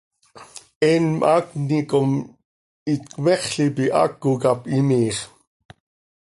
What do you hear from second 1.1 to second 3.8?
haacni com itcmexl